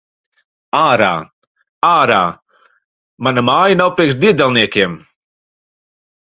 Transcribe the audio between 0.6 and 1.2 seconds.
Ārā!